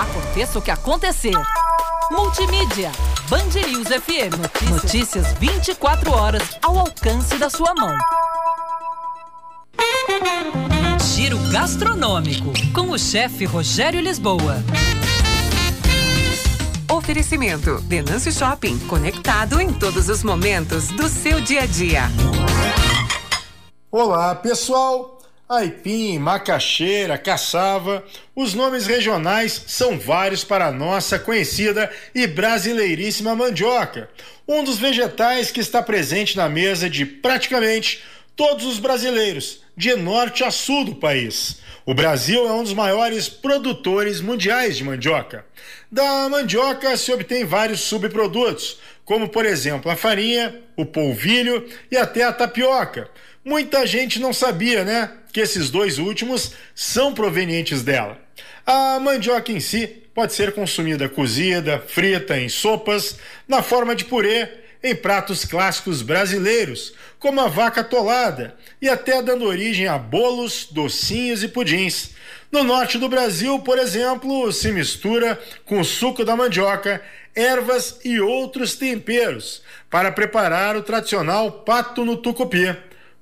Aconteça 0.00 0.58
o 0.58 0.62
que 0.62 0.70
acontecer. 0.70 1.36
Multimídia. 2.10 2.90
Band 3.28 3.50
News 3.68 3.88
FM. 3.88 4.34
Notícias. 4.40 4.70
Notícias 4.70 5.32
24 5.38 6.10
horas 6.10 6.56
ao 6.62 6.78
alcance 6.78 7.36
da 7.36 7.50
sua 7.50 7.74
mão. 7.74 7.94
Giro 11.14 11.36
gastronômico 11.50 12.50
com 12.72 12.88
o 12.92 12.98
chefe 12.98 13.44
Rogério 13.44 14.00
Lisboa. 14.00 14.56
Oferecimento: 16.90 17.82
Denâncio 17.82 18.32
Shopping, 18.32 18.78
conectado 18.86 19.60
em 19.60 19.70
todos 19.70 20.08
os 20.08 20.24
momentos 20.24 20.88
do 20.88 21.10
seu 21.10 21.42
dia 21.42 21.64
a 21.64 21.66
dia. 21.66 22.04
Olá, 23.92 24.34
pessoal. 24.34 25.19
Aipim, 25.50 26.16
macaxeira, 26.20 27.18
caçava, 27.18 28.04
os 28.36 28.54
nomes 28.54 28.86
regionais 28.86 29.64
são 29.66 29.98
vários 29.98 30.44
para 30.44 30.68
a 30.68 30.70
nossa 30.70 31.18
conhecida 31.18 31.90
e 32.14 32.24
brasileiríssima 32.24 33.34
mandioca, 33.34 34.08
um 34.46 34.62
dos 34.62 34.78
vegetais 34.78 35.50
que 35.50 35.58
está 35.58 35.82
presente 35.82 36.36
na 36.36 36.48
mesa 36.48 36.88
de 36.88 37.04
praticamente 37.04 38.00
todos 38.40 38.64
os 38.64 38.78
brasileiros, 38.78 39.60
de 39.76 39.94
norte 39.94 40.42
a 40.42 40.50
sul 40.50 40.82
do 40.86 40.94
país. 40.94 41.58
O 41.84 41.92
Brasil 41.92 42.48
é 42.48 42.52
um 42.54 42.62
dos 42.62 42.72
maiores 42.72 43.28
produtores 43.28 44.22
mundiais 44.22 44.78
de 44.78 44.82
mandioca. 44.82 45.44
Da 45.92 46.26
mandioca 46.26 46.96
se 46.96 47.12
obtém 47.12 47.44
vários 47.44 47.80
subprodutos, 47.80 48.78
como 49.04 49.28
por 49.28 49.44
exemplo 49.44 49.90
a 49.90 49.94
farinha, 49.94 50.58
o 50.74 50.86
polvilho 50.86 51.68
e 51.90 51.98
até 51.98 52.22
a 52.22 52.32
tapioca. 52.32 53.10
Muita 53.44 53.86
gente 53.86 54.18
não 54.18 54.32
sabia, 54.32 54.86
né, 54.86 55.12
que 55.34 55.40
esses 55.40 55.68
dois 55.68 55.98
últimos 55.98 56.52
são 56.74 57.12
provenientes 57.12 57.82
dela. 57.82 58.18
A 58.64 58.98
mandioca 58.98 59.52
em 59.52 59.60
si 59.60 59.86
pode 60.14 60.32
ser 60.32 60.54
consumida 60.54 61.10
cozida, 61.10 61.78
frita, 61.86 62.38
em 62.38 62.48
sopas, 62.48 63.18
na 63.46 63.62
forma 63.62 63.94
de 63.94 64.06
purê, 64.06 64.48
em 64.82 64.94
pratos 64.94 65.44
clássicos 65.44 66.02
brasileiros, 66.02 66.94
como 67.18 67.40
a 67.40 67.48
vaca 67.48 67.84
tolada, 67.84 68.56
e 68.80 68.88
até 68.88 69.22
dando 69.22 69.44
origem 69.44 69.86
a 69.86 69.98
bolos, 69.98 70.68
docinhos 70.70 71.42
e 71.42 71.48
pudins. 71.48 72.10
No 72.50 72.64
norte 72.64 72.98
do 72.98 73.08
Brasil, 73.08 73.58
por 73.60 73.78
exemplo, 73.78 74.52
se 74.52 74.72
mistura 74.72 75.38
com 75.64 75.84
suco 75.84 76.24
da 76.24 76.34
mandioca, 76.34 77.02
ervas 77.34 78.00
e 78.04 78.20
outros 78.20 78.74
temperos 78.74 79.62
para 79.88 80.10
preparar 80.10 80.76
o 80.76 80.82
tradicional 80.82 81.52
pato 81.52 82.04
no 82.04 82.16
tucupi. 82.16 82.74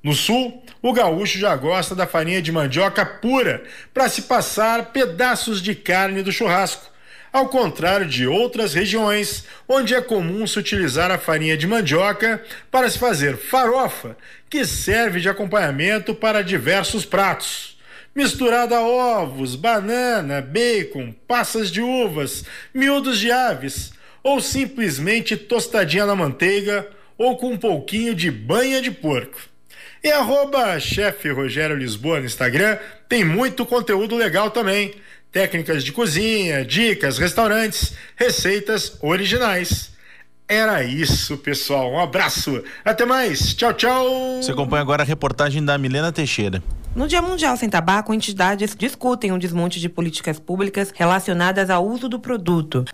No 0.03 0.15
sul, 0.15 0.63
o 0.81 0.93
gaúcho 0.93 1.39
já 1.39 1.55
gosta 1.57 1.95
da 1.95 2.07
farinha 2.07 2.41
de 2.41 2.53
mandioca 2.53 3.05
pura 3.05 3.63
para 3.93 4.09
se 4.09 4.23
passar 4.23 4.93
pedaços 4.93 5.61
de 5.61 5.75
carne 5.75 6.23
do 6.23 6.33
churrasco. 6.33 6.87
Ao 7.33 7.49
contrário 7.49 8.07
de 8.07 8.27
outras 8.27 8.75
regiões, 8.75 9.45
onde 9.69 9.95
é 9.95 10.01
comum 10.01 10.47
se 10.47 10.59
utilizar 10.59 11.11
a 11.11 11.19
farinha 11.19 11.57
de 11.57 11.67
mandioca 11.67 12.43
para 12.71 12.89
se 12.89 12.99
fazer 12.99 13.37
farofa, 13.37 14.17
que 14.49 14.65
serve 14.65 15.21
de 15.21 15.29
acompanhamento 15.29 16.15
para 16.15 16.43
diversos 16.43 17.05
pratos. 17.05 17.79
Misturada 18.15 18.77
a 18.77 18.83
ovos, 18.83 19.55
banana, 19.55 20.41
bacon, 20.41 21.15
passas 21.27 21.71
de 21.71 21.81
uvas, 21.81 22.45
miúdos 22.73 23.19
de 23.19 23.31
aves, 23.31 23.93
ou 24.23 24.41
simplesmente 24.41 25.37
tostadinha 25.37 26.07
na 26.07 26.17
manteiga 26.17 26.89
ou 27.17 27.37
com 27.37 27.53
um 27.53 27.59
pouquinho 27.59 28.15
de 28.15 28.31
banha 28.31 28.81
de 28.81 28.91
porco. 28.91 29.39
E 30.03 30.11
arroba 30.11 30.79
chefe 30.79 31.31
Rogério 31.31 31.77
Lisboa 31.77 32.21
no 32.21 32.27
Instagram 32.27 32.79
tem 33.09 33.25
muito 33.25 33.67
conteúdo 33.67 34.17
legal 34.17 34.51
também. 34.51 34.95
Técnicas 35.31 35.85
de 35.85 35.93
cozinha, 35.93 36.65
dicas, 36.65 37.19
restaurantes, 37.19 37.93
receitas 38.17 38.97
originais. 39.03 39.91
Era 40.49 40.83
isso, 40.83 41.37
pessoal. 41.37 41.93
Um 41.93 42.01
abraço. 42.01 42.65
Até 42.83 43.05
mais. 43.05 43.53
Tchau, 43.53 43.75
tchau. 43.75 44.07
Você 44.41 44.53
acompanha 44.53 44.81
agora 44.81 45.03
a 45.03 45.07
reportagem 45.07 45.63
da 45.63 45.77
Milena 45.77 46.11
Teixeira. 46.11 46.63
No 46.97 47.07
Dia 47.07 47.21
Mundial 47.21 47.55
Sem 47.57 47.69
Tabaco, 47.69 48.15
entidades 48.15 48.75
discutem 48.75 49.31
o 49.31 49.39
desmonte 49.39 49.79
de 49.79 49.91
políticas 49.91 50.41
públicas 50.41 50.91
relacionadas 50.95 51.69
ao 51.69 51.87
uso 51.87 52.09
do 52.09 52.19
produto. 52.19 52.87